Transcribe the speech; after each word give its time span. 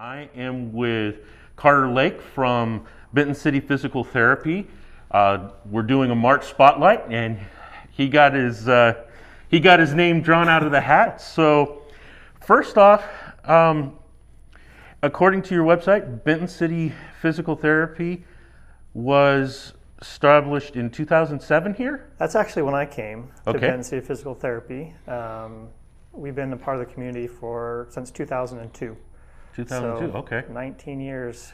I 0.00 0.30
am 0.34 0.72
with 0.72 1.26
Carter 1.56 1.86
Lake 1.90 2.22
from 2.22 2.86
Benton 3.12 3.34
City 3.34 3.60
Physical 3.60 4.02
Therapy. 4.02 4.66
Uh, 5.10 5.50
we're 5.66 5.82
doing 5.82 6.10
a 6.10 6.14
March 6.14 6.46
spotlight, 6.46 7.02
and 7.10 7.38
he 7.90 8.08
got 8.08 8.32
his 8.32 8.66
uh, 8.66 8.94
he 9.48 9.60
got 9.60 9.78
his 9.78 9.92
name 9.92 10.22
drawn 10.22 10.48
out 10.48 10.62
of 10.62 10.72
the 10.72 10.80
hat. 10.80 11.20
So, 11.20 11.82
first 12.40 12.78
off, 12.78 13.04
um, 13.44 13.98
according 15.02 15.42
to 15.42 15.54
your 15.54 15.66
website, 15.66 16.24
Benton 16.24 16.48
City 16.48 16.94
Physical 17.20 17.54
Therapy 17.54 18.24
was 18.94 19.74
established 20.00 20.76
in 20.76 20.88
2007 20.88 21.74
here. 21.74 22.08
That's 22.16 22.36
actually 22.36 22.62
when 22.62 22.74
I 22.74 22.86
came 22.86 23.28
to 23.44 23.50
Okay. 23.50 23.58
Benton 23.58 23.84
City 23.84 24.06
Physical 24.06 24.34
Therapy. 24.34 24.94
Um, 25.06 25.68
we've 26.14 26.34
been 26.34 26.54
a 26.54 26.56
part 26.56 26.80
of 26.80 26.88
the 26.88 26.90
community 26.90 27.26
for 27.26 27.86
since 27.90 28.10
2002. 28.10 28.96
2002. 29.54 30.12
So, 30.12 30.18
okay. 30.18 30.44
19 30.50 31.00
years. 31.00 31.52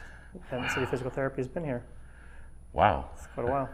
Benton 0.51 0.69
City 0.69 0.85
Physical 0.85 1.11
Therapy 1.11 1.37
has 1.37 1.47
been 1.47 1.63
here. 1.63 1.83
Wow. 2.73 3.09
It's 3.15 3.27
quite 3.27 3.47
a 3.47 3.51
while. 3.51 3.69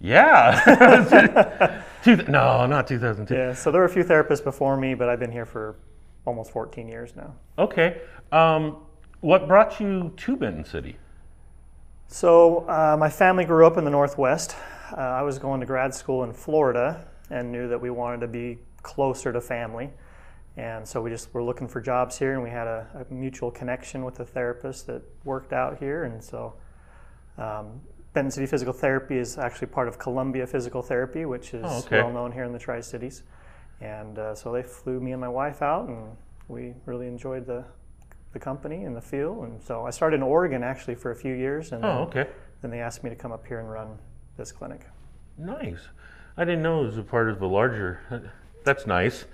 Yeah. 0.00 1.82
Two, 2.04 2.16
no, 2.28 2.66
not 2.66 2.86
2002. 2.86 3.34
Yeah. 3.34 3.54
So 3.54 3.70
there 3.70 3.80
were 3.80 3.86
a 3.86 3.90
few 3.90 4.04
therapists 4.04 4.44
before 4.44 4.76
me, 4.76 4.94
but 4.94 5.08
I've 5.08 5.20
been 5.20 5.32
here 5.32 5.46
for 5.46 5.76
almost 6.26 6.50
14 6.50 6.88
years 6.88 7.14
now. 7.16 7.34
Okay. 7.58 8.00
Um, 8.32 8.78
what 9.20 9.48
brought 9.48 9.80
you 9.80 10.12
to 10.16 10.36
Benton 10.36 10.64
City? 10.64 10.96
So 12.08 12.68
uh, 12.68 12.96
my 12.98 13.08
family 13.08 13.44
grew 13.44 13.66
up 13.66 13.78
in 13.78 13.84
the 13.84 13.90
Northwest. 13.90 14.56
Uh, 14.92 15.00
I 15.00 15.22
was 15.22 15.38
going 15.38 15.60
to 15.60 15.66
grad 15.66 15.94
school 15.94 16.24
in 16.24 16.32
Florida 16.32 17.06
and 17.30 17.50
knew 17.50 17.68
that 17.68 17.80
we 17.80 17.90
wanted 17.90 18.20
to 18.20 18.28
be 18.28 18.58
closer 18.82 19.32
to 19.32 19.40
family. 19.40 19.90
And 20.56 20.88
so 20.88 21.02
we 21.02 21.10
just 21.10 21.32
were 21.34 21.42
looking 21.42 21.68
for 21.68 21.80
jobs 21.80 22.18
here, 22.18 22.32
and 22.32 22.42
we 22.42 22.48
had 22.50 22.66
a, 22.66 22.86
a 23.10 23.12
mutual 23.12 23.50
connection 23.50 24.04
with 24.04 24.20
a 24.20 24.24
therapist 24.24 24.86
that 24.86 25.02
worked 25.24 25.52
out 25.52 25.78
here. 25.78 26.04
And 26.04 26.22
so 26.24 26.54
um, 27.36 27.80
Benton 28.14 28.30
City 28.30 28.46
Physical 28.46 28.72
Therapy 28.72 29.18
is 29.18 29.36
actually 29.36 29.66
part 29.66 29.86
of 29.86 29.98
Columbia 29.98 30.46
Physical 30.46 30.80
Therapy, 30.82 31.26
which 31.26 31.52
is 31.52 31.62
Oh, 31.66 31.78
okay. 31.80 32.02
well 32.02 32.10
known 32.12 32.32
here 32.32 32.44
in 32.44 32.52
the 32.52 32.58
Tri 32.58 32.80
Cities. 32.80 33.22
And 33.82 34.18
uh, 34.18 34.34
so 34.34 34.50
they 34.52 34.62
flew 34.62 34.98
me 35.00 35.12
and 35.12 35.20
my 35.20 35.28
wife 35.28 35.60
out, 35.60 35.88
and 35.88 36.16
we 36.48 36.72
really 36.86 37.06
enjoyed 37.06 37.46
the 37.46 37.64
the 38.32 38.38
company 38.40 38.84
and 38.84 38.94
the 38.94 39.00
feel. 39.00 39.44
And 39.44 39.62
so 39.62 39.86
I 39.86 39.90
started 39.90 40.16
in 40.16 40.22
Oregon 40.22 40.62
actually 40.62 40.94
for 40.94 41.10
a 41.10 41.16
few 41.16 41.32
years, 41.34 41.72
and 41.72 41.82
Oh, 41.84 41.88
then, 42.12 42.22
okay. 42.24 42.30
then 42.60 42.70
they 42.70 42.80
asked 42.80 43.02
me 43.02 43.08
to 43.10 43.16
come 43.16 43.32
up 43.32 43.46
here 43.46 43.60
and 43.60 43.70
run 43.70 43.98
this 44.36 44.52
clinic. 44.52 44.86
Nice. 45.38 45.80
I 46.36 46.44
didn't 46.44 46.62
know 46.62 46.82
it 46.82 46.86
was 46.86 46.98
a 46.98 47.02
part 47.02 47.30
of 47.30 47.40
a 47.40 47.46
larger. 47.46 48.30
That's 48.66 48.84
nice. 48.84 49.26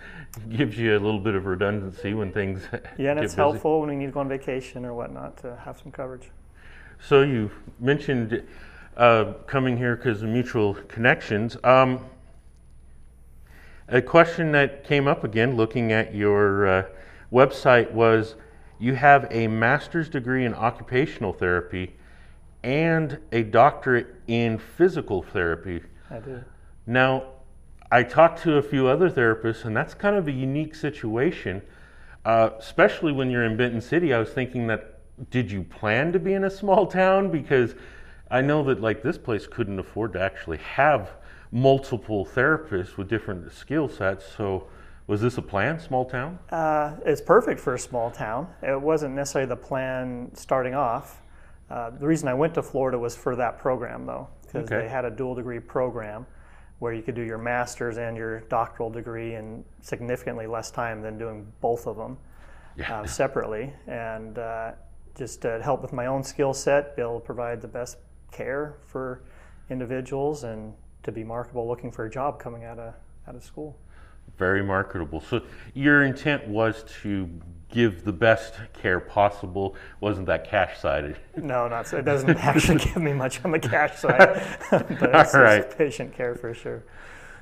Gives 0.51 0.77
you 0.77 0.93
a 0.93 1.01
little 1.01 1.19
bit 1.19 1.35
of 1.35 1.47
redundancy 1.47 2.13
when 2.13 2.33
things. 2.33 2.61
Yeah, 2.99 3.13
and 3.13 3.17
get 3.17 3.25
it's 3.25 3.33
busy. 3.33 3.37
helpful 3.37 3.81
when 3.81 3.89
we 3.89 3.97
need 3.97 4.07
to 4.07 4.13
go 4.13 4.21
on 4.21 4.29
vacation 4.29 4.85
or 4.85 4.93
whatnot 4.93 5.39
to 5.39 5.57
have 5.65 5.79
some 5.79 5.91
coverage. 5.91 6.31
So 7.01 7.23
you 7.23 7.51
mentioned 7.81 8.43
uh, 8.99 9.33
coming 9.47 9.79
here 9.79 9.97
because 9.97 10.23
of 10.23 10.29
mutual 10.29 10.75
connections. 10.75 11.57
Um, 11.65 12.05
a 13.89 14.03
question 14.03 14.53
that 14.53 14.85
came 14.85 15.09
up 15.09 15.25
again, 15.25 15.57
looking 15.57 15.93
at 15.93 16.15
your 16.15 16.67
uh, 16.67 16.85
website, 17.33 17.91
was 17.91 18.35
you 18.79 18.95
have 18.95 19.27
a 19.31 19.49
master's 19.49 20.11
degree 20.11 20.45
in 20.45 20.53
occupational 20.53 21.33
therapy 21.33 21.95
and 22.63 23.19
a 23.33 23.45
doctorate 23.45 24.15
in 24.27 24.59
physical 24.59 25.23
therapy. 25.23 25.81
I 26.11 26.19
do. 26.19 26.45
Now, 26.87 27.32
I 27.93 28.03
talked 28.03 28.43
to 28.45 28.57
a 28.57 28.63
few 28.63 28.87
other 28.87 29.11
therapists, 29.11 29.67
and 29.67 29.77
that's 29.77 29.93
kind 29.93 30.17
of 30.17 30.27
a 30.27 30.33
unique 30.33 30.75
situation, 30.75 31.61
uh, 32.25 32.49
especially 32.59 33.13
when 33.13 33.31
you're 33.31 33.45
in 33.45 33.55
Benton 33.59 33.83
City. 33.83 34.15
I 34.15 34.19
was 34.19 34.31
thinking 34.31 34.67
that 34.69 35.01
did 35.31 35.53
you 35.53 35.63
plan 35.63 36.11
to 36.13 36.19
be 36.19 36.33
in 36.33 36.45
a 36.45 36.51
small 36.51 36.87
town? 36.87 37.31
Because 37.31 37.75
I 38.31 38.41
know 38.41 38.63
that 38.65 38.81
like 38.81 39.03
this 39.03 39.19
place 39.19 39.47
couldn't 39.47 39.79
afford 39.79 40.15
to 40.15 40.23
actually 40.23 40.57
have 40.57 41.11
multiple 41.51 42.25
therapists 42.25 42.97
with 42.97 43.11
different 43.11 43.53
skill 43.53 43.91
sets. 43.91 44.25
So, 44.39 44.69
was 45.07 45.21
this 45.21 45.37
a 45.37 45.43
plan, 45.43 45.79
small 45.79 46.07
town? 46.07 46.39
Uh, 46.51 46.95
it's 47.05 47.21
perfect 47.21 47.61
for 47.61 47.75
a 47.75 47.79
small 47.79 48.11
town. 48.11 48.49
It 48.63 48.81
wasn't 48.81 49.15
necessarily 49.15 49.51
the 49.51 49.57
plan 49.57 50.31
starting 50.33 50.75
off. 50.75 51.21
Uh, 51.69 51.91
the 51.91 52.07
reason 52.07 52.27
I 52.27 52.35
went 52.35 52.55
to 52.55 52.63
Florida 52.63 52.99
was 52.99 53.15
for 53.15 53.37
that 53.37 53.59
program, 53.59 54.07
though, 54.07 54.29
because 54.47 54.65
Okay. 54.65 54.79
they 54.81 54.89
had 54.89 55.05
a 55.05 55.11
dual 55.11 55.35
degree 55.35 55.61
program 55.61 56.25
where 56.83 56.93
you 56.93 57.01
could 57.01 57.15
do 57.15 57.23
your 57.23 57.39
master's 57.39 57.97
and 57.97 58.17
your 58.17 58.41
doctoral 58.49 58.91
degree 58.91 59.37
in 59.37 59.65
significantly 59.83 60.49
less 60.49 60.69
time 60.69 61.01
than 61.01 61.17
doing 61.17 61.47
both 61.61 61.87
of 61.87 61.97
them 61.97 62.19
Yeah. 62.77 63.03
uh, 63.03 63.07
separately. 63.21 63.73
And 63.87 64.37
uh, 64.37 64.73
just 65.17 65.43
to 65.43 65.63
help 65.63 65.81
with 65.81 65.93
my 65.93 66.07
own 66.07 66.25
skill 66.25 66.53
set, 66.53 66.97
be 66.97 67.03
able 67.03 67.21
to 67.21 67.25
provide 67.25 67.61
the 67.61 67.69
best 67.69 67.99
care 68.33 68.79
for 68.85 69.23
individuals 69.71 70.43
and 70.43 70.75
to 71.05 71.13
be 71.13 71.23
marketable 71.23 71.69
looking 71.69 71.93
for 71.93 72.07
a 72.07 72.11
job 72.11 72.41
coming 72.41 72.65
out 72.65 72.81
of, 72.81 72.95
out 73.29 73.37
of 73.37 73.45
school. 73.45 73.79
Very 74.37 74.65
marketable. 74.65 75.21
So, 75.21 75.41
your 75.75 76.03
intent 76.03 76.49
was 76.49 76.85
to 77.03 77.31
give 77.73 78.05
the 78.05 78.13
best 78.13 78.55
care 78.73 79.01
possible. 79.01 79.75
Wasn't 80.01 80.27
that 80.27 80.49
cash 80.49 80.79
sided? 80.79 81.17
No, 81.37 81.67
not 81.67 81.89
so. 81.89 81.97
It 81.97 82.05
doesn't 82.05 82.31
actually 82.39 82.79
give 82.79 82.99
me 82.99 83.13
much 83.13 83.45
on 83.45 83.51
the 83.51 83.59
cash 83.59 83.99
side, 83.99 84.47
but 84.71 84.87
it's, 84.91 85.35
it's 85.35 85.75
patient 85.75 86.15
care 86.15 86.35
for 86.35 86.55
sure. 86.55 86.85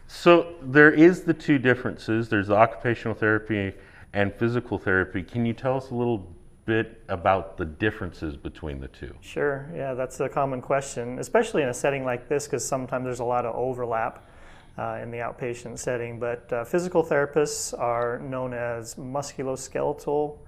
So 0.07 0.55
there 0.63 0.91
is 0.91 1.23
the 1.23 1.35
two 1.35 1.59
differences. 1.59 2.29
There's 2.29 2.49
the 2.49 2.57
occupational 2.57 3.15
therapy 3.15 3.73
and 4.13 4.33
physical 4.35 4.79
therapy. 4.79 5.23
Can 5.23 5.45
you 5.45 5.53
tell 5.53 5.77
us 5.77 5.91
a 5.91 5.95
little 5.95 6.35
bit 6.67 7.03
about 7.09 7.57
the 7.57 7.65
differences 7.65 8.37
between 8.37 8.81
the 8.81 8.89
two? 8.89 9.15
Sure, 9.21 9.69
yeah, 9.75 9.95
that's 9.95 10.21
a 10.21 10.29
common 10.29 10.63
question, 10.63 11.19
especially 11.19 11.63
in 11.63 11.69
a 11.69 11.75
setting 11.75 12.05
like 12.05 12.29
this, 12.29 12.47
because 12.47 12.65
sometimes 12.65 13.05
there's 13.05 13.21
a 13.21 13.25
lot 13.25 13.45
of 13.45 13.55
overlap 13.55 14.30
uh, 14.81 14.99
in 15.03 15.11
the 15.11 15.19
outpatient 15.19 15.79
setting. 15.79 16.19
But 16.19 16.51
uh, 16.53 16.65
physical 16.65 17.05
therapists 17.05 17.79
are 17.79 18.19
known 18.21 18.55
as 18.55 18.95
musculoskeletal 18.95 20.39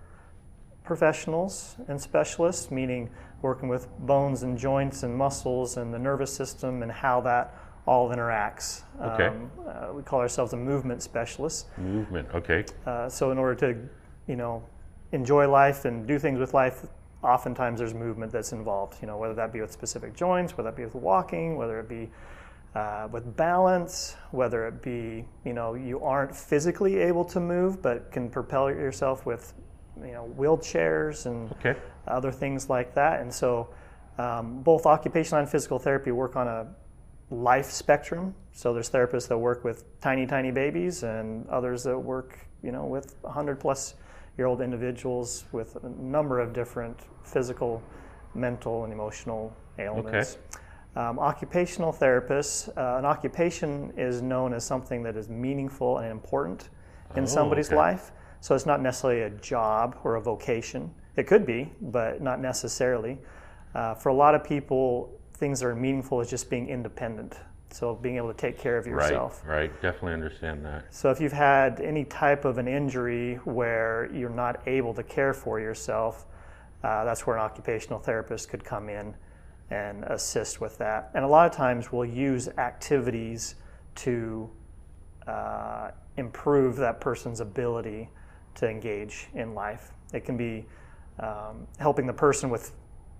professionals 0.84 1.76
and 1.88 2.00
specialists, 2.00 2.70
meaning 2.70 3.10
working 3.42 3.68
with 3.68 3.88
bones 4.00 4.42
and 4.42 4.56
joints 4.56 5.02
and 5.02 5.14
muscles 5.14 5.76
and 5.76 5.92
the 5.92 5.98
nervous 5.98 6.32
system 6.34 6.82
and 6.82 6.90
how 6.90 7.20
that 7.20 7.54
all 7.86 8.08
interacts. 8.10 8.82
Okay. 9.00 9.26
Um, 9.26 9.50
uh, 9.66 9.92
we 9.92 10.02
call 10.02 10.20
ourselves 10.20 10.52
a 10.52 10.56
movement 10.56 11.02
specialist. 11.02 11.66
Movement. 11.76 12.28
Okay. 12.34 12.64
Uh, 12.86 13.08
so 13.08 13.32
in 13.32 13.38
order 13.38 13.54
to, 13.72 13.88
you 14.28 14.36
know, 14.36 14.62
enjoy 15.10 15.48
life 15.50 15.84
and 15.84 16.06
do 16.06 16.18
things 16.18 16.38
with 16.38 16.54
life, 16.54 16.86
oftentimes 17.22 17.80
there's 17.80 17.94
movement 17.94 18.32
that's 18.32 18.52
involved. 18.52 18.96
You 19.02 19.08
know, 19.08 19.18
whether 19.18 19.34
that 19.34 19.52
be 19.52 19.60
with 19.60 19.72
specific 19.72 20.14
joints, 20.14 20.56
whether 20.56 20.70
that 20.70 20.76
be 20.76 20.84
with 20.84 20.94
walking, 20.94 21.56
whether 21.56 21.78
it 21.80 21.88
be 21.88 22.08
uh, 22.74 23.08
with 23.10 23.36
balance, 23.36 24.16
whether 24.30 24.66
it 24.66 24.82
be, 24.82 25.24
you 25.44 25.52
know, 25.52 25.74
you 25.74 26.00
aren't 26.00 26.34
physically 26.34 26.98
able 26.98 27.24
to 27.24 27.40
move 27.40 27.82
but 27.82 28.10
can 28.10 28.30
propel 28.30 28.70
yourself 28.70 29.26
with, 29.26 29.52
you 30.00 30.12
know, 30.12 30.32
wheelchairs 30.38 31.26
and 31.26 31.52
Okay. 31.52 31.76
other 32.08 32.32
things 32.32 32.70
like 32.70 32.94
that. 32.94 33.20
And 33.20 33.32
so, 33.32 33.68
um, 34.18 34.62
both 34.62 34.86
occupational 34.86 35.40
and 35.40 35.48
physical 35.48 35.78
therapy 35.78 36.12
work 36.12 36.36
on 36.36 36.48
a 36.48 36.66
life 37.30 37.70
spectrum. 37.70 38.34
So 38.52 38.72
there's 38.74 38.90
therapists 38.90 39.28
that 39.28 39.38
work 39.38 39.64
with 39.64 39.84
tiny, 40.00 40.26
tiny 40.26 40.50
babies, 40.50 41.02
and 41.02 41.48
others 41.48 41.82
that 41.84 41.98
work, 41.98 42.38
you 42.62 42.72
know, 42.72 42.84
with 42.84 43.16
100 43.22 43.58
plus 43.58 43.94
year 44.38 44.46
old 44.46 44.60
individuals 44.60 45.44
with 45.52 45.76
a 45.82 45.88
number 45.88 46.40
of 46.40 46.52
different 46.52 46.98
physical, 47.24 47.82
mental, 48.34 48.84
and 48.84 48.92
emotional 48.92 49.54
ailments. 49.78 50.36
Um, 50.94 51.18
occupational 51.18 51.92
therapists, 51.92 52.68
uh, 52.76 52.98
an 52.98 53.06
occupation 53.06 53.92
is 53.96 54.20
known 54.20 54.52
as 54.52 54.64
something 54.64 55.02
that 55.04 55.16
is 55.16 55.28
meaningful 55.28 55.98
and 55.98 56.10
important 56.10 56.68
in 57.16 57.22
Oh, 57.22 57.26
somebody's 57.26 57.68
okay. 57.68 57.76
life. 57.76 58.12
So 58.40 58.54
it's 58.54 58.66
not 58.66 58.82
necessarily 58.82 59.22
a 59.22 59.30
job 59.30 59.96
or 60.04 60.16
a 60.16 60.20
vocation. 60.20 60.92
It 61.16 61.26
could 61.26 61.46
be, 61.46 61.72
but 61.80 62.20
not 62.20 62.40
necessarily. 62.40 63.18
Uh, 63.74 63.94
for 63.94 64.10
a 64.10 64.14
lot 64.14 64.34
of 64.34 64.44
people, 64.44 65.18
things 65.34 65.60
that 65.60 65.66
are 65.66 65.74
meaningful 65.74 66.20
is 66.20 66.28
just 66.28 66.50
being 66.50 66.68
independent. 66.68 67.38
So 67.70 67.94
being 67.94 68.16
able 68.18 68.28
to 68.28 68.34
take 68.34 68.58
care 68.58 68.76
of 68.76 68.86
yourself. 68.86 69.42
Right. 69.46 69.56
Right. 69.56 69.82
Definitely 69.82 70.12
understand 70.12 70.62
that. 70.66 70.84
So 70.94 71.10
if 71.10 71.22
you've 71.22 71.32
had 71.32 71.80
any 71.80 72.04
type 72.04 72.44
of 72.44 72.58
an 72.58 72.68
injury 72.68 73.36
where 73.44 74.10
you're 74.12 74.28
not 74.28 74.60
able 74.66 74.92
to 74.92 75.02
care 75.02 75.32
for 75.32 75.58
yourself, 75.58 76.26
uh, 76.84 77.04
that's 77.04 77.26
where 77.26 77.36
an 77.36 77.42
occupational 77.42 77.98
therapist 77.98 78.50
could 78.50 78.62
come 78.62 78.90
in 78.90 79.14
and 79.72 80.04
assist 80.04 80.60
with 80.60 80.76
that. 80.76 81.10
And 81.14 81.24
a 81.24 81.28
lot 81.28 81.46
of 81.46 81.56
times 81.56 81.90
we'll 81.90 82.04
use 82.04 82.48
activities 82.58 83.54
to 83.94 84.50
uh, 85.26 85.92
improve 86.18 86.76
that 86.76 87.00
person's 87.00 87.40
ability 87.40 88.10
to 88.56 88.68
engage 88.68 89.28
in 89.34 89.54
life. 89.54 89.92
It 90.12 90.26
can 90.26 90.36
be 90.36 90.66
um, 91.18 91.66
helping 91.78 92.06
the 92.06 92.12
person 92.12 92.50
with 92.50 92.72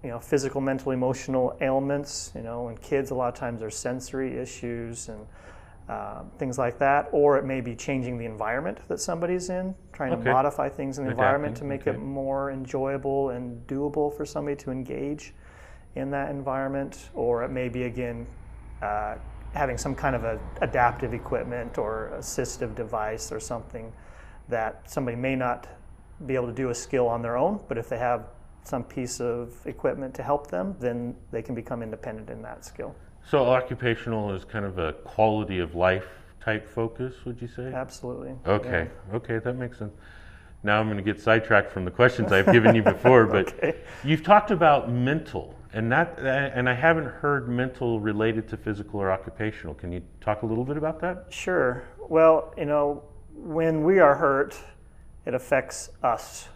you 0.04 0.10
know 0.10 0.19
physical, 0.19 0.60
mental, 0.60 0.93
emotional 0.93 1.56
ailments. 1.62 2.32
You 2.34 2.43
know, 2.43 2.69
in 2.69 2.76
kids, 2.76 3.10
a 3.10 3.14
lot 3.14 3.28
of 3.28 3.34
times 3.34 3.60
there's 3.60 3.76
sensory 3.76 4.37
issues 4.37 5.08
and 5.08 5.26
uh, 5.88 6.22
things 6.38 6.58
like 6.58 6.78
that, 6.78 7.08
or 7.12 7.38
it 7.38 7.46
may 7.46 7.62
be 7.62 7.75
changing 7.75 8.19
the 8.19 8.26
environment 8.26 8.78
that 8.88 9.00
somebody's 9.00 9.49
in, 9.49 9.75
trying 9.93 10.12
Okay. 10.12 10.25
to 10.25 10.31
modify 10.31 10.69
things 10.69 10.99
in 10.99 11.04
the 11.04 11.10
environment 11.10 11.56
to 11.56 11.64
make 11.64 11.82
okay. 11.82 11.93
it 11.93 11.99
more 11.99 12.50
enjoyable 12.50 13.31
and 13.31 13.66
doable 13.66 14.14
for 14.14 14.26
somebody 14.26 14.56
to 14.56 14.70
engage 14.70 15.34
in 15.94 16.10
that 16.10 16.30
environment, 16.30 17.10
or 17.14 17.42
it 17.44 17.50
may 17.50 17.68
be 17.68 17.84
again 17.84 18.26
uh, 18.80 19.16
having 19.52 19.76
some 19.76 19.94
kind 19.94 20.16
of 20.16 20.24
a 20.24 20.40
adaptive 20.60 21.12
equipment 21.12 21.78
or 21.78 22.12
assistive 22.16 22.74
device 22.74 23.30
or 23.30 23.38
something 23.38 23.92
that 24.48 24.90
somebody 24.90 25.16
may 25.16 25.36
not 25.36 25.68
be 26.26 26.34
able 26.34 26.46
to 26.46 26.52
do 26.52 26.70
a 26.70 26.74
skill 26.74 27.08
on 27.08 27.22
their 27.22 27.36
own, 27.36 27.60
but 27.68 27.76
if 27.76 27.88
they 27.88 27.98
have 27.98 28.26
some 28.64 28.84
piece 28.84 29.20
of 29.20 29.54
equipment 29.66 30.14
to 30.14 30.22
help 30.22 30.46
them, 30.48 30.74
then 30.78 31.14
they 31.32 31.42
can 31.42 31.54
become 31.54 31.82
independent 31.82 32.30
in 32.30 32.42
that 32.42 32.64
skill. 32.64 32.94
So 33.28 33.44
occupational 33.46 34.32
is 34.32 34.44
kind 34.44 34.64
of 34.64 34.78
a 34.78 34.92
quality 34.92 35.58
of 35.58 35.74
life 35.74 36.06
type 36.40 36.68
focus, 36.68 37.14
would 37.24 37.40
you 37.40 37.48
say? 37.48 37.72
Absolutely. 37.72 38.34
Okay, 38.46 38.88
okay, 39.14 39.38
that 39.38 39.54
makes 39.54 39.78
sense. 39.78 39.92
Now 40.64 40.79
I'm 40.81 40.87
going 40.87 40.97
to 40.97 41.03
get 41.03 41.20
sidetracked 41.20 41.70
from 41.73 41.85
the 41.85 41.91
questions 41.91 42.31
I've 42.32 42.50
given 42.53 42.75
you 42.75 42.82
before, 42.82 43.26
but 43.37 43.49
Okay. 43.55 43.76
you've 44.05 44.23
talked 44.23 44.50
about 44.50 44.91
mental, 44.91 45.55
and 45.73 45.91
that, 45.91 46.19
and 46.19 46.69
I 46.69 46.75
haven't 46.75 47.06
heard 47.06 47.49
mental 47.49 47.99
related 48.00 48.47
to 48.49 48.56
physical 48.56 49.00
or 49.00 49.11
occupational. 49.11 49.75
Can 49.75 49.91
you 49.93 50.03
talk 50.20 50.43
a 50.43 50.47
little 50.47 50.64
bit 50.64 50.76
about 50.76 51.00
that? 51.00 51.26
Sure. 51.31 51.82
Well, 52.09 52.55
you 52.56 52.67
know, 52.67 53.03
when 53.35 53.82
we 53.82 53.99
are 53.99 54.14
hurt, 54.14 54.56
it 55.26 55.35
affects 55.35 55.91
us. 56.03 56.49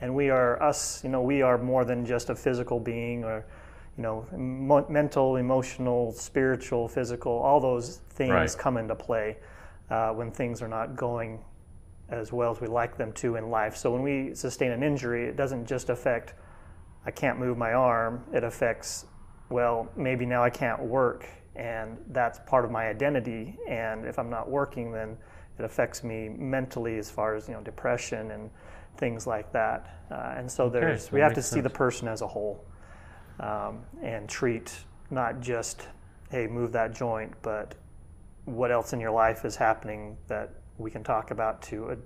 And 0.00 0.12
we 0.16 0.30
are 0.30 0.60
us, 0.60 1.04
you 1.04 1.10
know, 1.10 1.22
we 1.22 1.42
are 1.42 1.58
more 1.58 1.84
than 1.84 2.04
just 2.04 2.28
a 2.30 2.34
physical 2.34 2.80
being 2.80 3.22
or, 3.22 3.44
you 3.96 4.02
know, 4.02 4.26
mo- 4.36 4.86
mental, 4.88 5.36
emotional, 5.36 6.10
spiritual, 6.12 6.88
physical, 6.88 7.30
all 7.32 7.60
those 7.60 7.98
things 8.10 8.30
Right. 8.30 8.56
come 8.58 8.78
into 8.78 8.96
play 8.96 9.36
uh, 9.90 10.10
when 10.10 10.32
things 10.32 10.60
are 10.60 10.66
not 10.66 10.96
going 10.96 11.38
as 12.12 12.32
well 12.32 12.50
as 12.50 12.60
we 12.60 12.68
like 12.68 12.96
them 12.96 13.12
to 13.14 13.36
in 13.36 13.50
life. 13.50 13.74
So 13.76 13.90
when 13.90 14.02
we 14.02 14.34
sustain 14.34 14.70
an 14.70 14.82
injury, 14.82 15.26
it 15.26 15.36
doesn't 15.36 15.66
just 15.66 15.88
affect, 15.90 16.34
I 17.06 17.10
can't 17.10 17.38
move 17.38 17.56
my 17.56 17.72
arm, 17.72 18.24
it 18.32 18.44
affects, 18.44 19.06
well, 19.48 19.90
maybe 19.96 20.26
now 20.26 20.44
I 20.44 20.50
can't 20.50 20.82
work, 20.82 21.26
and 21.56 21.96
that's 22.10 22.38
part 22.46 22.64
of 22.64 22.70
my 22.70 22.88
identity. 22.88 23.58
And 23.68 24.04
if 24.06 24.18
I'm 24.18 24.30
not 24.30 24.48
working, 24.48 24.92
then 24.92 25.16
it 25.58 25.64
affects 25.64 26.04
me 26.04 26.28
mentally 26.28 26.98
as 26.98 27.10
far 27.10 27.34
as, 27.34 27.48
you 27.48 27.54
know, 27.54 27.60
depression 27.60 28.30
and 28.30 28.50
things 28.98 29.26
like 29.26 29.52
that. 29.52 30.04
Uh, 30.10 30.34
and 30.36 30.50
so 30.50 30.68
there's, 30.68 31.10
we 31.10 31.20
have 31.20 31.32
to 31.32 31.38
makes 31.38 31.48
see 31.48 31.60
the 31.60 31.70
person 31.70 32.08
as 32.08 32.20
a 32.20 32.26
whole 32.26 32.64
um, 33.40 33.80
and 34.02 34.28
treat 34.28 34.72
not 35.10 35.40
just, 35.40 35.88
hey, 36.30 36.46
move 36.46 36.72
that 36.72 36.94
joint, 36.94 37.32
but 37.42 37.74
what 38.44 38.70
else 38.70 38.92
in 38.92 39.00
your 39.00 39.10
life 39.10 39.44
is 39.44 39.56
happening 39.56 40.16
that 40.28 40.50
we 40.78 40.90
can 40.90 41.02
talk 41.04 41.30
about 41.30 41.62
to, 41.62 41.90
uh, 41.90 41.96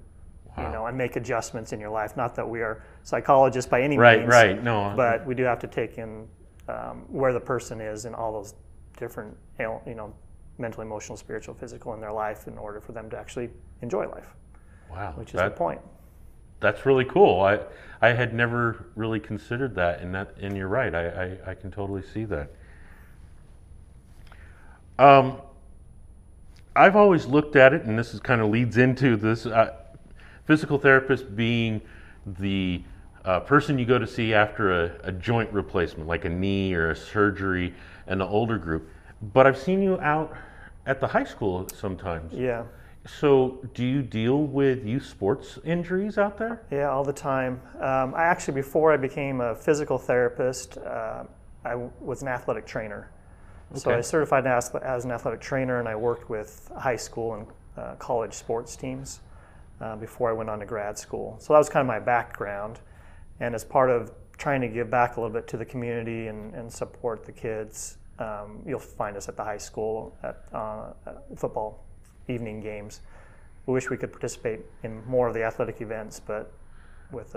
you 0.62 0.68
know, 0.70 0.86
and 0.86 0.96
make 0.96 1.16
adjustments 1.16 1.72
in 1.72 1.80
your 1.80 1.90
life. 1.90 2.16
Not 2.16 2.34
that 2.36 2.48
we 2.48 2.60
are 2.62 2.82
psychologists 3.02 3.70
by 3.70 3.82
any 3.82 3.98
Right, 3.98 4.20
means, 4.20 4.30
right. 4.32 4.62
No, 4.62 4.92
but 4.96 5.26
we 5.26 5.34
do 5.34 5.42
have 5.44 5.58
to 5.60 5.66
take 5.66 5.98
in 5.98 6.26
um, 6.68 7.04
where 7.08 7.32
the 7.32 7.40
person 7.40 7.80
is 7.80 8.04
in 8.06 8.14
all 8.14 8.32
those 8.32 8.54
different, 8.98 9.36
you 9.58 9.94
know, 9.94 10.12
mental, 10.58 10.82
emotional, 10.82 11.16
spiritual, 11.16 11.54
physical 11.54 11.94
in 11.94 12.00
their 12.00 12.12
life 12.12 12.48
in 12.48 12.56
order 12.58 12.80
for 12.80 12.92
them 12.92 13.10
to 13.10 13.18
actually 13.18 13.50
enjoy 13.82 14.08
life, 14.08 14.34
wow, 14.90 15.12
which 15.16 15.28
is 15.28 15.34
that, 15.34 15.50
the 15.50 15.56
point. 15.56 15.80
that's 16.60 16.86
really 16.86 17.04
cool. 17.04 17.42
I 17.42 17.60
I 18.00 18.08
had 18.12 18.32
never 18.34 18.86
really 18.94 19.20
considered 19.20 19.74
that, 19.76 20.00
and 20.00 20.14
that 20.14 20.34
and 20.40 20.56
you're 20.56 20.69
right. 20.69 20.94
I 20.94 21.06
I, 21.08 21.50
I 21.50 21.54
can 21.54 21.70
totally 21.70 22.02
see 22.02 22.24
that. 22.24 22.50
Um, 24.98 25.40
I've 26.76 26.96
always 26.96 27.26
looked 27.26 27.56
at 27.56 27.73
it, 27.73 27.82
and 27.84 27.99
this 27.99 28.12
is 28.12 28.20
kind 28.20 28.40
of 28.40 28.50
leads 28.50 28.76
into 28.76 29.17
this 29.17 29.46
uh, 29.46 29.75
physical 30.44 30.78
therapist 30.78 31.34
being 31.34 31.81
the 32.26 32.82
uh, 33.25 33.40
person 33.40 33.78
you 33.78 33.87
go 33.87 33.99
to 33.99 34.06
see 34.06 34.34
after 34.34 34.84
a, 34.84 34.93
a 35.05 35.12
joint 35.12 35.52
replacement, 35.52 36.06
like 36.06 36.25
a 36.25 36.28
knee 36.28 36.75
or 36.75 36.90
a 36.90 36.96
surgery, 36.96 37.75
and 38.06 38.20
the 38.20 38.26
older 38.26 38.58
group. 38.58 38.88
But 39.32 39.46
I've 39.46 39.58
seen 39.58 39.82
you 39.82 39.99
out 40.00 40.37
at 40.84 41.00
the 41.00 41.08
high 41.08 41.25
school 41.25 41.67
sometimes. 41.75 42.32
Yeah. 42.32 42.64
So, 43.06 43.64
do 43.75 43.84
you 43.84 44.02
deal 44.02 44.43
with 44.43 44.84
youth 44.84 45.06
sports 45.06 45.61
injuries 45.64 46.19
out 46.19 46.37
there? 46.37 46.62
Yeah, 46.72 46.90
all 46.90 47.05
the 47.05 47.12
time. 47.12 47.61
Um, 47.81 48.14
I 48.14 48.25
actually, 48.25 48.55
before 48.55 48.93
I 48.93 48.96
became 48.96 49.40
a 49.40 49.55
physical 49.55 49.96
therapist, 49.96 50.76
uh, 50.79 51.25
I 51.64 51.76
was 52.00 52.22
an 52.22 52.29
athletic 52.29 52.67
trainer. 52.67 53.11
So 53.74 53.90
I 53.90 54.00
certified 54.00 54.46
as, 54.46 54.74
as 54.76 55.04
an 55.04 55.10
athletic 55.10 55.40
trainer, 55.40 55.80
and 55.80 55.88
I 55.88 55.96
worked 55.96 56.30
with 56.30 56.70
high 56.78 56.96
school 56.96 57.34
and 57.34 57.46
uh, 57.76 57.94
college 57.96 58.32
sports 58.32 58.76
teams 58.76 59.20
uh, 59.80 59.96
before 59.96 60.30
I 60.30 60.32
went 60.32 60.48
on 60.48 60.60
to 60.60 60.66
grad 60.66 60.96
school. 60.96 61.36
So 61.40 61.52
that 61.52 61.58
was 61.58 61.68
kind 61.68 61.82
of 61.82 61.86
my 61.86 61.98
background. 61.98 62.80
And 63.40 63.54
as 63.54 63.64
part 63.64 63.90
of 63.90 64.12
trying 64.38 64.60
to 64.60 64.68
give 64.68 64.90
back 64.90 65.16
a 65.16 65.20
little 65.20 65.34
bit 65.34 65.48
to 65.48 65.56
the 65.56 65.64
community 65.64 66.28
and, 66.28 66.54
and 66.54 66.72
support 66.72 67.24
the 67.24 67.32
kids, 67.32 67.98
um, 68.18 68.62
you'll 68.66 68.78
find 68.78 69.16
us 69.16 69.28
at 69.28 69.36
the 69.36 69.44
high 69.44 69.58
school 69.58 70.16
at, 70.22 70.44
uh, 70.52 70.92
at 71.06 71.38
football 71.38 71.84
evening 72.28 72.60
games. 72.60 73.00
We 73.66 73.74
wish 73.74 73.90
we 73.90 73.96
could 73.96 74.12
participate 74.12 74.60
in 74.84 75.04
more 75.06 75.28
of 75.28 75.34
the 75.34 75.42
athletic 75.42 75.80
events, 75.80 76.20
but 76.20 76.52
with 77.10 77.34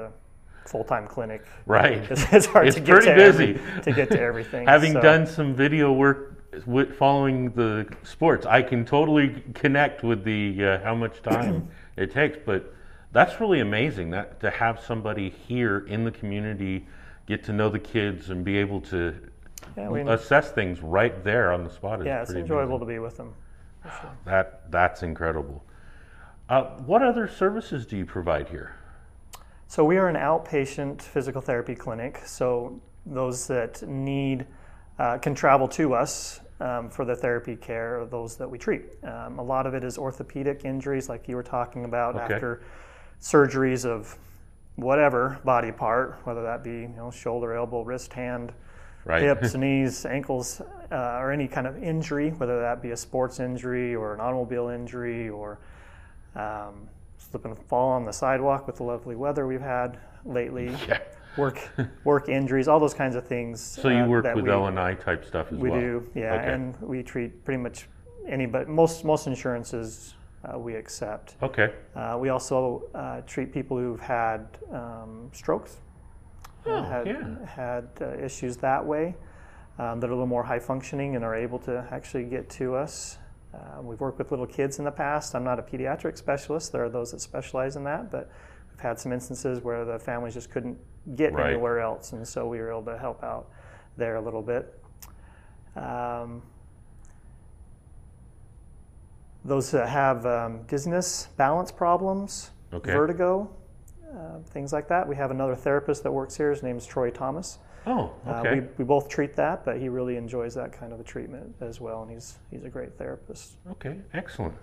a 0.70 0.72
full-time 0.72 1.08
clinic, 1.08 1.46
Right. 1.66 1.98
it's, 2.12 2.26
it's 2.32 2.46
hard 2.46 2.68
It's 2.68 2.76
to 2.76 2.82
get 2.82 3.02
to 3.04 3.12
every- 3.14 3.54
busy. 3.54 3.82
to 3.84 3.92
get 3.92 4.10
to 4.12 4.20
everything. 4.22 4.68
Having 4.76 4.94
So- 4.94 5.02
done 5.02 5.26
some 5.26 5.54
video 5.56 5.92
work 5.92 6.36
with 6.66 6.96
following 6.96 7.52
the 7.52 7.88
sports, 8.04 8.46
I 8.46 8.62
can 8.62 8.86
totally 8.86 9.42
connect 9.54 10.04
with 10.04 10.24
the 10.24 10.64
uh, 10.64 10.84
how 10.84 10.96
much 10.96 11.22
time 11.24 11.68
it 11.98 12.12
takes. 12.12 12.38
But 12.46 12.74
that's 13.12 13.40
really 13.40 13.60
amazing 13.60 14.12
that 14.12 14.40
to 14.42 14.50
have 14.50 14.82
somebody 14.82 15.30
here 15.30 15.86
in 15.88 16.04
the 16.04 16.12
community 16.12 16.86
get 17.28 17.44
to 17.46 17.54
know 17.54 17.70
the 17.70 17.80
kids 17.80 18.30
and 18.32 18.44
be 18.44 18.58
able 18.58 18.82
to 18.82 19.16
Yeah, 19.78 19.90
we- 19.90 20.02
assess 20.02 20.52
things 20.52 20.82
right 20.82 21.24
there 21.24 21.52
on 21.52 21.64
the 21.64 21.70
spot. 21.70 22.00
Is 22.02 22.06
yeah, 22.08 22.22
it's 22.22 22.32
enjoyable 22.32 22.76
amazing. 22.76 22.80
to 22.80 22.94
be 22.94 23.00
with 23.00 23.18
them. 23.18 23.34
That 24.26 24.70
that's 24.72 25.04
incredible. 25.04 25.64
Uh, 26.50 26.64
what 26.86 27.04
other 27.04 27.28
services 27.28 27.86
do 27.86 27.96
you 27.96 28.06
provide 28.06 28.50
here? 28.50 28.74
So 29.70 29.86
we 29.86 29.98
are 29.98 30.08
an 30.08 30.16
outpatient 30.16 31.00
physical 31.00 31.42
therapy 31.42 31.76
clinic. 31.76 32.24
So 32.26 32.82
those 33.06 33.46
that 33.46 33.88
need 33.88 34.48
uh, 34.98 35.20
can 35.20 35.36
travel 35.36 35.68
to 35.68 35.94
us 35.94 36.40
um, 36.60 36.90
for 36.90 37.06
the 37.06 37.16
therapy 37.16 37.56
care, 37.56 38.02
or 38.02 38.08
those 38.08 38.36
that 38.38 38.50
we 38.50 38.58
treat. 38.58 38.82
Um, 39.04 39.38
a 39.38 39.44
lot 39.44 39.68
of 39.68 39.76
it 39.76 39.84
is 39.84 40.00
orthopedic 40.00 40.66
injuries, 40.66 41.08
like 41.08 41.28
you 41.28 41.36
were 41.36 41.44
talking 41.44 41.86
about, 41.86 42.16
Okay. 42.16 42.34
after 42.34 42.62
surgeries 43.22 43.86
of 43.86 44.18
whatever 44.76 45.40
body 45.46 45.72
part, 45.72 46.18
whether 46.24 46.42
that 46.42 46.64
be 46.64 46.72
you 46.72 46.94
know 46.98 47.12
shoulder, 47.12 47.54
elbow, 47.54 47.84
wrist, 47.84 48.12
hand, 48.12 48.52
Right. 49.06 49.22
hips, 49.22 49.54
knees, 49.64 50.04
ankles, 50.04 50.62
uh, 50.92 51.20
or 51.20 51.32
any 51.32 51.48
kind 51.48 51.68
of 51.68 51.82
injury, 51.84 52.32
whether 52.32 52.60
that 52.60 52.82
be 52.82 52.90
a 52.90 52.98
sports 52.98 53.40
injury 53.40 53.96
or 53.96 54.16
an 54.16 54.20
automobile 54.20 54.70
injury 54.70 55.30
or 55.30 55.60
um, 56.36 56.90
slip 57.20 57.46
and 57.46 57.58
fall 57.68 57.90
on 57.90 58.06
the 58.06 58.14
sidewalk 58.14 58.66
with 58.66 58.78
the 58.78 58.84
lovely 58.84 59.16
weather 59.16 59.46
we've 59.46 59.62
had 59.62 59.98
lately, 60.26 60.68
Yeah. 60.88 61.00
work 61.38 61.60
work 62.04 62.30
injuries, 62.30 62.68
all 62.68 62.80
those 62.80 62.94
kinds 62.94 63.16
of 63.16 63.28
things. 63.28 63.62
So 63.62 63.90
you 63.90 63.98
uh, 63.98 64.08
work 64.08 64.36
with 64.36 64.46
we, 64.46 64.52
L 64.52 64.68
and 64.68 64.80
I 64.80 64.96
type 64.96 65.26
stuff 65.26 65.52
as 65.52 65.58
We 65.60 65.70
well. 65.70 65.80
We 65.80 65.86
do, 65.86 66.08
yeah, 66.16 66.34
Okay. 66.36 66.54
and 66.54 66.80
we 66.82 67.04
treat 67.04 67.44
pretty 67.46 67.62
much 67.62 67.88
any, 68.28 68.46
but 68.46 68.68
most 68.68 69.06
most 69.06 69.28
insurances 69.28 70.16
uh, 70.44 70.58
we 70.58 70.76
accept. 70.76 71.36
Okay. 71.44 71.74
Uh, 71.96 72.18
we 72.20 72.30
also 72.30 72.84
uh, 72.96 73.22
treat 73.22 73.54
people 73.54 73.78
who've 73.78 74.00
had 74.00 74.48
um, 74.72 75.30
strokes, 75.34 75.78
uh, 76.66 76.70
Oh, 76.72 76.84
had, 76.84 77.08
yeah. 77.08 77.46
had 77.46 77.90
uh, 78.02 78.18
issues 78.18 78.58
that 78.58 78.86
way 78.86 79.16
um, 79.78 80.00
that 80.00 80.08
are 80.10 80.14
a 80.14 80.16
little 80.16 80.28
more 80.28 80.44
high 80.44 80.60
functioning 80.60 81.16
and 81.16 81.26
are 81.26 81.36
able 81.36 81.60
to 81.60 81.86
actually 81.92 82.24
get 82.24 82.50
to 82.52 82.76
us. 82.76 83.18
Uh, 83.54 83.82
we've 83.82 84.00
worked 84.00 84.20
with 84.20 84.30
little 84.32 84.46
kids 84.46 84.80
in 84.80 84.86
the 84.86 84.92
past. 84.92 85.34
I'm 85.36 85.44
not 85.44 85.58
a 85.60 85.64
pediatric 85.64 86.18
specialist. 86.18 86.72
There 86.72 86.84
are 86.86 86.90
those 86.90 87.12
that 87.12 87.22
specialize 87.22 87.76
in 87.76 87.84
that, 87.86 88.12
but 88.12 88.30
we've 88.72 88.80
had 88.80 89.00
some 89.00 89.12
instances 89.12 89.64
where 89.64 89.86
the 89.86 89.98
families 89.98 90.36
just 90.36 90.52
couldn't 90.52 90.78
get 91.16 91.34
Right. 91.34 91.52
anywhere 91.54 91.80
else, 91.80 92.14
and 92.14 92.28
so 92.28 92.48
we 92.48 92.60
were 92.60 92.70
able 92.70 92.84
to 92.84 92.98
help 92.98 93.24
out 93.24 93.48
there 93.98 94.18
a 94.18 94.22
little 94.22 94.44
bit. 94.44 94.80
Um, 95.76 96.44
those 99.44 99.72
that 99.72 99.90
have 99.90 100.26
um, 100.26 100.64
dizziness, 100.64 101.28
balance 101.38 101.72
problems, 101.72 102.52
Okay. 102.74 102.92
vertigo, 102.92 103.50
uh, 104.16 104.40
things 104.46 104.72
like 104.74 104.88
that. 104.90 105.08
We 105.08 105.16
have 105.16 105.32
another 105.32 105.56
therapist 105.56 106.04
that 106.04 106.12
works 106.12 106.36
here. 106.36 106.52
His 106.52 106.62
name 106.62 106.78
is 106.78 106.86
Troy 106.86 107.10
Thomas. 107.10 107.58
Oh, 107.88 108.12
Uh, 108.26 108.44
we, 108.52 108.62
we 108.78 108.86
both 108.86 109.10
treat 109.10 109.36
that, 109.36 109.66
but 109.66 109.78
he 109.78 109.90
really 109.90 110.16
enjoys 110.18 110.54
that 110.56 110.72
kind 110.72 110.94
of 110.94 111.00
a 111.00 111.04
treatment 111.04 111.56
as 111.62 111.80
well, 111.82 112.02
and 112.04 112.12
he's 112.12 112.38
he's 112.52 112.64
a 112.64 112.70
great 112.70 112.98
therapist. 112.98 113.54
Okay, 113.72 113.98
excellent. 114.14 114.56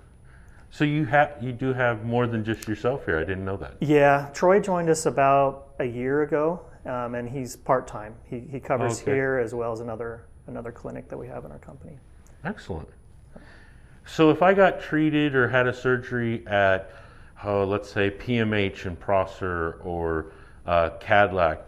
So 0.71 0.85
you 0.85 1.05
have 1.07 1.37
you 1.41 1.53
do 1.53 1.73
have 1.73 2.05
more 2.05 2.27
than 2.27 2.45
just 2.45 2.69
yourself 2.69 3.05
here. 3.07 3.17
I 3.19 3.25
didn't 3.25 3.45
know 3.45 3.57
that. 3.57 3.77
Yeah, 3.81 4.29
Troy 4.35 4.61
joined 4.61 4.91
us 4.91 5.07
about 5.07 5.69
a 5.79 5.85
year 5.85 6.23
ago, 6.23 6.61
um, 6.85 7.15
and 7.15 7.29
he's 7.29 7.57
part 7.57 7.87
time. 7.87 8.15
He, 8.25 8.41
he 8.41 8.61
covers 8.61 9.01
Okay. 9.03 9.13
here 9.15 9.39
as 9.39 9.55
well 9.55 9.73
as 9.73 9.81
another 9.81 10.27
another 10.47 10.73
clinic 10.73 11.09
that 11.09 11.19
we 11.19 11.27
have 11.29 11.45
in 11.45 11.53
our 11.53 11.59
company. 11.59 11.99
Excellent. 12.45 12.89
So 14.05 14.31
if 14.31 14.41
I 14.43 14.55
got 14.55 14.81
treated 14.81 15.35
or 15.35 15.49
had 15.49 15.67
a 15.67 15.73
surgery 15.75 16.47
at, 16.47 16.93
oh, 17.43 17.65
let's 17.65 17.91
say 17.91 18.09
PMH 18.11 18.87
and 18.87 18.99
Prosser 19.01 19.81
or 19.83 20.27
uh, 20.65 20.91
Kadlec, 21.01 21.59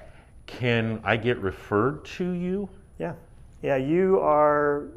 can 0.49 1.00
I 1.05 1.17
get 1.17 1.38
referred 1.38 2.05
to 2.17 2.31
you? 2.33 2.69
Yeah. 2.99 3.14
Yeah, 3.62 3.76
you 3.76 4.19
are, 4.21 4.88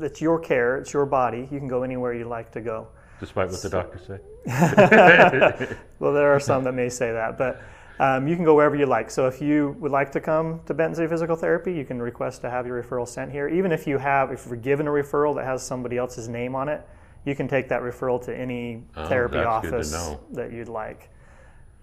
it's 0.00 0.20
your 0.20 0.38
care, 0.38 0.76
it's 0.78 0.92
your 0.92 1.06
body. 1.06 1.48
You 1.50 1.58
can 1.58 1.68
go 1.68 1.82
anywhere 1.82 2.12
you 2.12 2.24
like 2.24 2.50
to 2.52 2.60
go. 2.60 2.88
Despite 3.20 3.50
what 3.50 3.62
the 3.62 3.70
doctors 3.70 4.06
say? 4.06 4.18
well, 5.98 6.12
there 6.12 6.32
are 6.34 6.40
some 6.40 6.64
that 6.64 6.72
may 6.72 6.88
say 6.88 7.12
that, 7.12 7.36
but 7.38 7.62
um, 7.98 8.28
you 8.28 8.36
can 8.36 8.44
go 8.44 8.54
wherever 8.54 8.76
you 8.76 8.86
like. 8.86 9.10
So 9.10 9.26
if 9.26 9.40
you 9.40 9.76
would 9.80 9.90
like 9.90 10.12
to 10.12 10.20
come 10.20 10.60
to 10.66 10.74
Benton 10.74 10.94
City 10.94 11.08
Physical 11.08 11.36
Therapy, 11.36 11.72
you 11.72 11.84
can 11.84 12.00
request 12.00 12.42
to 12.42 12.50
have 12.50 12.66
your 12.66 12.82
referral 12.82 13.08
sent 13.08 13.32
here. 13.32 13.48
Even 13.48 13.72
if 13.72 13.86
you 13.86 13.98
have, 13.98 14.30
if 14.30 14.46
you're 14.46 14.56
given 14.56 14.86
a 14.86 14.90
referral 14.90 15.34
that 15.36 15.44
has 15.44 15.62
somebody 15.62 15.96
else's 15.98 16.28
name 16.28 16.54
on 16.54 16.68
it, 16.68 16.86
you 17.24 17.34
can 17.34 17.48
take 17.48 17.68
that 17.68 17.82
referral 17.82 18.24
to 18.24 18.36
any 18.36 18.84
Oh, 18.96 19.08
therapy 19.08 19.36
that's 19.36 19.62
good 19.62 19.70
to 19.70 19.76
office 19.76 20.16
that 20.32 20.52
you'd 20.52 20.68
like. 20.68 21.10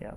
Yeah, 0.02 0.12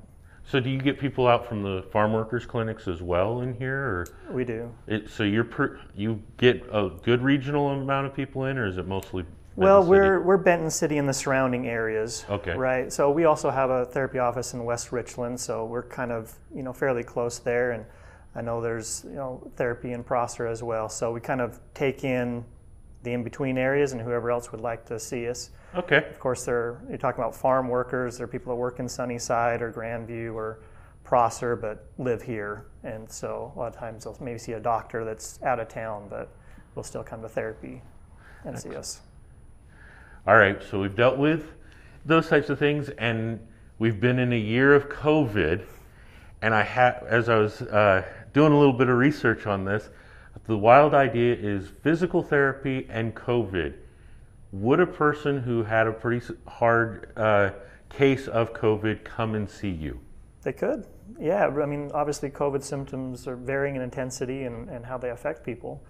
So 0.49 0.61
do 0.61 0.71
you 0.71 0.78
get 0.78 0.99
people 0.99 1.28
out 1.28 1.47
from 1.47 1.62
the 1.62 1.83
farm 1.93 2.14
workers 2.14 2.47
clinics 2.47 2.88
as 2.88 3.02
well 3.02 3.43
in 3.43 3.52
here, 3.55 3.76
or 3.76 4.07
we 4.31 4.45
do. 4.45 4.73
it, 4.87 5.11
so 5.11 5.23
you're 5.23 5.45
per, 5.45 5.78
you 5.95 6.23
get 6.38 6.62
a 6.73 6.88
good 7.02 7.21
regional 7.21 7.69
amount 7.69 8.07
of 8.07 8.14
people 8.14 8.47
in, 8.47 8.57
or 8.57 8.67
is 8.67 8.78
it 8.78 8.87
mostly? 8.87 9.26
Well, 9.57 9.83
City? 9.83 9.90
we're 9.90 10.21
we're 10.23 10.38
Benton 10.38 10.71
City 10.71 10.97
and 10.97 11.07
the 11.07 11.12
surrounding 11.12 11.69
areas. 11.69 12.25
Okay. 12.31 12.57
Right. 12.57 12.90
So 12.90 13.11
we 13.11 13.25
also 13.25 13.50
have 13.50 13.69
a 13.69 13.85
therapy 13.85 14.21
office 14.21 14.55
in 14.55 14.64
West 14.64 14.90
Richland, 14.90 15.38
so 15.38 15.67
we're 15.67 15.83
kind 15.83 16.11
of 16.11 16.35
you 16.55 16.62
know 16.62 16.73
fairly 16.73 17.05
close 17.05 17.38
there, 17.38 17.73
and 17.73 17.85
I 18.35 18.40
know 18.40 18.62
there's 18.62 19.05
you 19.05 19.17
know 19.17 19.50
therapy 19.57 19.93
in 19.93 20.02
Prosser 20.02 20.47
as 20.47 20.62
well. 20.62 20.88
So 20.88 21.12
we 21.12 21.21
kind 21.21 21.43
of 21.43 21.61
take 21.75 22.05
in 22.05 22.43
the 23.02 23.12
in 23.12 23.23
between 23.23 23.59
areas 23.59 23.93
and 23.93 24.00
whoever 24.00 24.31
else 24.31 24.50
would 24.52 24.61
like 24.61 24.85
to 24.87 24.99
see 24.99 25.28
us. 25.28 25.50
okay. 25.75 25.99
Of 25.99 26.19
course, 26.19 26.45
there 26.45 26.81
you're 26.88 26.99
talking 26.99 27.23
about 27.23 27.35
farm 27.35 27.69
workers. 27.69 28.19
There 28.19 28.25
are 28.25 28.28
people 28.28 28.52
that 28.52 28.57
work 28.57 28.81
in 28.81 28.88
Sunnyside 28.88 29.62
or 29.62 29.73
Grandview 29.73 30.35
or 30.35 30.61
Prosser, 31.05 31.57
but 31.57 31.87
live 31.97 32.21
here, 32.21 32.67
and 32.83 33.11
so 33.11 33.52
a 33.57 33.59
lot 33.59 33.75
of 33.75 33.76
times 33.76 34.05
they'll 34.05 34.19
maybe 34.21 34.38
see 34.38 34.52
a 34.52 34.61
doctor 34.61 35.05
that's 35.05 35.40
out 35.43 35.59
of 35.59 35.69
town, 35.69 36.07
but 36.11 36.31
will 36.75 36.83
still 36.83 37.02
come 37.02 37.23
to 37.23 37.28
therapy 37.28 37.81
and 38.45 38.59
see 38.59 38.75
us. 38.76 39.00
All 40.26 40.37
right, 40.37 40.62
so 40.62 40.78
we've 40.78 40.95
dealt 40.95 41.17
with 41.17 41.52
those 42.05 42.28
types 42.28 42.50
of 42.50 42.59
things, 42.59 42.90
and 42.90 43.40
we've 43.78 44.00
been 44.00 44.19
in 44.19 44.33
a 44.33 44.38
year 44.38 44.75
of 44.75 44.88
COVID. 44.88 45.64
And 46.43 46.55
I 46.55 46.62
had, 46.62 47.02
as 47.09 47.28
I 47.28 47.37
was 47.37 47.62
uh, 47.62 48.05
doing 48.33 48.52
a 48.52 48.59
little 48.59 48.75
bit 48.75 48.88
of 48.88 48.97
research 48.97 49.47
on 49.47 49.64
this, 49.64 49.88
the 50.47 50.57
wild 50.57 50.95
idea 50.95 51.35
is 51.35 51.68
physical 51.83 52.23
therapy 52.23 52.87
and 52.90 53.14
COVID. 53.14 53.75
Would 54.52 54.80
a 54.80 54.87
person 54.87 55.42
who 55.42 55.62
had 55.62 55.87
a 55.87 55.92
pretty 55.92 56.25
hard 56.47 57.12
uh, 57.16 57.50
case 57.90 58.28
of 58.28 58.54
COVID 58.54 59.04
come 59.04 59.35
and 59.35 59.49
see 59.49 59.71
you? 59.71 60.00
They 60.42 60.52
could. 60.52 60.87
Yeah, 61.21 61.47
I 61.47 61.66
mean, 61.66 61.90
obviously, 61.92 62.30
COVID 62.30 62.62
symptoms 62.62 63.26
are 63.26 63.37
varying 63.37 63.76
in 63.76 63.83
intensity 63.83 64.45
and, 64.45 64.68
and 64.68 64.85
how 64.85 64.97
they 64.97 65.11
affect 65.11 65.45
people. 65.45 65.83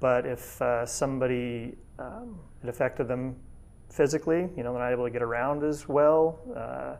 But 0.00 0.26
if 0.26 0.60
uh, 0.62 0.86
somebody, 0.86 1.76
um, 1.98 2.38
it 2.62 2.68
affected 2.68 3.06
them 3.06 3.36
physically, 3.90 4.48
you 4.56 4.62
know, 4.62 4.72
they're 4.72 4.82
not 4.82 4.92
able 4.92 5.04
to 5.04 5.10
get 5.10 5.22
around 5.22 5.62
as 5.62 5.88
well, 5.88 6.38
uh, 6.56 6.96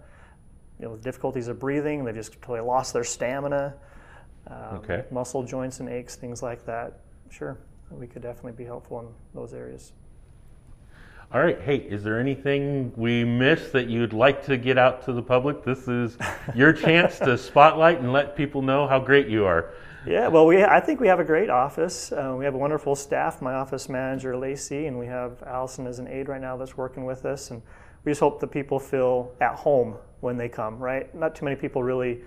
you 0.78 0.86
know, 0.86 0.96
difficulties 0.96 1.48
of 1.48 1.58
breathing, 1.58 2.04
They've 2.04 2.14
just 2.14 2.32
totally 2.40 2.60
lost 2.60 2.92
their 2.92 3.04
stamina, 3.04 3.74
um, 4.46 4.76
Okay. 4.78 5.04
muscle 5.10 5.42
joints 5.42 5.80
and 5.80 5.88
aches, 5.88 6.16
things 6.16 6.42
like 6.42 6.64
that. 6.66 7.00
Sure, 7.30 7.58
we 7.90 8.06
could 8.06 8.22
definitely 8.22 8.52
be 8.52 8.64
helpful 8.64 9.00
in 9.00 9.06
those 9.34 9.54
areas. 9.54 9.92
All 11.32 11.40
right, 11.40 11.60
hey, 11.60 11.76
is 11.76 12.02
there 12.02 12.18
anything 12.18 12.92
we 12.96 13.22
missed 13.24 13.72
that 13.72 13.86
you'd 13.88 14.12
like 14.12 14.44
to 14.46 14.56
get 14.56 14.76
out 14.76 15.04
to 15.04 15.12
the 15.12 15.22
public? 15.22 15.62
This 15.62 15.86
is 15.86 16.18
your 16.56 16.72
chance 16.72 17.20
to 17.20 17.38
spotlight 17.38 18.00
and 18.00 18.12
let 18.12 18.34
people 18.34 18.62
know 18.62 18.88
how 18.88 18.98
great 18.98 19.28
you 19.28 19.44
are. 19.44 19.70
Yeah, 20.06 20.26
well, 20.28 20.46
we 20.46 20.64
I 20.64 20.80
think 20.80 20.98
we 20.98 21.06
have 21.06 21.20
a 21.20 21.24
great 21.24 21.48
office. 21.50 22.10
Uh, 22.10 22.34
we 22.36 22.44
have 22.46 22.54
a 22.54 22.58
wonderful 22.58 22.96
staff. 22.96 23.40
My 23.40 23.52
office 23.52 23.88
manager 23.88 24.36
Lacey, 24.36 24.86
and 24.86 24.98
we 24.98 25.06
have 25.06 25.42
Allison 25.44 25.86
as 25.86 25.98
an 26.00 26.08
aide 26.08 26.28
right 26.28 26.40
now 26.40 26.56
that's 26.56 26.76
working 26.76 27.04
with 27.04 27.24
us. 27.26 27.50
And 27.50 27.62
we 28.04 28.10
just 28.10 28.20
hope 28.20 28.40
that 28.40 28.48
people 28.48 28.80
feel 28.80 29.32
at 29.40 29.54
home 29.54 29.96
when 30.20 30.36
they 30.36 30.48
come. 30.48 30.78
Right? 30.78 31.14
Not 31.14 31.36
too 31.36 31.44
many 31.44 31.54
people 31.56 31.82
really 31.84 32.22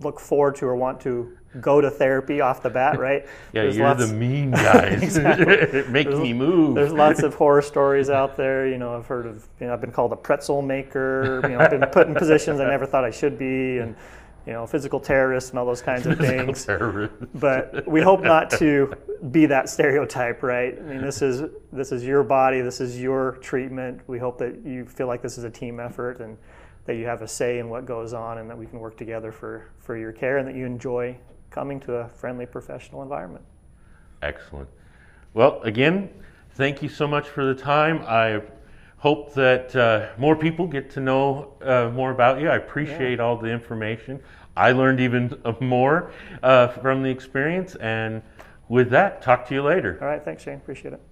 look 0.00 0.20
forward 0.20 0.54
to 0.56 0.66
or 0.66 0.76
want 0.76 1.00
to 1.00 1.36
go 1.60 1.80
to 1.80 1.90
therapy 1.90 2.40
off 2.40 2.62
the 2.62 2.70
bat. 2.70 2.98
Right? 2.98 3.26
Yeah, 3.52 3.62
There's 3.62 3.76
you're 3.76 3.86
lots- 3.88 4.06
the 4.06 4.12
mean 4.14 4.50
guys. 4.50 5.16
Make 5.88 6.06
There's- 6.08 6.18
me 6.22 6.32
move. 6.32 6.74
There's 6.74 6.92
lots 6.92 7.22
of 7.22 7.34
horror 7.34 7.62
stories 7.62 8.10
out 8.10 8.36
there. 8.36 8.66
You 8.68 8.78
know, 8.78 8.96
I've 8.96 9.06
heard 9.06 9.26
of. 9.26 9.46
You 9.60 9.66
know, 9.68 9.72
I've 9.72 9.80
been 9.80 9.92
called 9.92 10.12
a 10.12 10.16
pretzel 10.16 10.62
maker. 10.62 11.40
You 11.44 11.50
know, 11.50 11.58
I've 11.60 11.70
been 11.70 11.80
put 11.90 12.06
in 12.08 12.14
positions 12.14 12.60
I 12.60 12.68
never 12.68 12.86
thought 12.86 13.04
I 13.04 13.10
should 13.10 13.38
be, 13.38 13.78
and 13.78 13.96
you 14.46 14.54
know, 14.54 14.66
physical 14.66 14.98
terrorist 14.98 15.50
and 15.50 15.58
all 15.58 15.66
those 15.66 15.82
kinds 15.82 16.06
of 16.06 16.16
Physical 16.18 16.54
things 16.54 17.28
but 17.34 17.86
we 17.86 18.00
hope 18.00 18.22
not 18.22 18.48
to 18.52 18.94
be 19.30 19.44
that 19.44 19.68
stereotype, 19.68 20.42
right? 20.42 20.78
I 20.78 20.82
mean, 20.82 21.02
this 21.02 21.20
is 21.20 21.42
this 21.72 21.92
is 21.92 22.02
your 22.04 22.22
body, 22.22 22.62
this 22.62 22.80
is 22.80 22.98
your 22.98 23.32
treatment. 23.42 24.00
We 24.06 24.18
hope 24.18 24.38
that 24.38 24.64
you 24.64 24.86
feel 24.86 25.06
like 25.06 25.20
this 25.20 25.36
is 25.36 25.44
a 25.44 25.50
team 25.50 25.80
effort 25.80 26.20
and 26.20 26.38
that 26.88 26.96
you 26.96 27.04
have 27.04 27.20
a 27.20 27.28
say 27.28 27.58
in 27.58 27.68
what 27.68 27.84
goes 27.84 28.14
on, 28.14 28.38
and 28.38 28.48
that 28.48 28.56
we 28.56 28.64
can 28.64 28.80
work 28.80 28.96
together 28.96 29.30
for 29.30 29.68
for 29.78 29.94
your 29.94 30.10
care, 30.10 30.38
and 30.38 30.48
that 30.48 30.54
you 30.54 30.64
enjoy 30.64 31.14
coming 31.50 31.78
to 31.80 31.96
a 31.96 32.08
friendly 32.08 32.46
professional 32.46 33.02
environment. 33.02 33.44
Excellent. 34.22 34.70
Well, 35.34 35.60
again, 35.62 36.08
thank 36.52 36.82
you 36.82 36.88
so 36.88 37.06
much 37.06 37.28
for 37.28 37.44
the 37.44 37.54
time. 37.54 38.02
I 38.06 38.40
hope 38.96 39.34
that 39.34 39.76
uh, 39.76 40.08
more 40.16 40.34
people 40.34 40.66
get 40.66 40.88
to 40.92 41.00
know 41.00 41.52
uh, 41.60 41.90
more 41.92 42.10
about 42.10 42.40
you. 42.40 42.48
I 42.48 42.56
appreciate 42.56 43.20
all 43.20 43.36
the 43.36 43.50
information. 43.50 44.18
I 44.56 44.72
learned 44.72 45.00
even 45.00 45.38
more 45.60 46.10
uh, 46.42 46.68
from 46.68 47.02
the 47.02 47.10
experience. 47.10 47.74
And 47.74 48.22
with 48.70 48.88
that, 48.90 49.20
talk 49.20 49.46
to 49.48 49.54
you 49.54 49.62
later. 49.62 49.98
All 50.00 50.08
right, 50.08 50.24
thanks, 50.24 50.42
Shane. 50.42 50.54
Appreciate 50.54 50.94
it. 50.94 51.02